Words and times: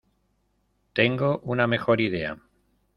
Tengo 0.93 1.41
una 1.43 1.67
mejor 1.67 2.01
idea. 2.01 2.39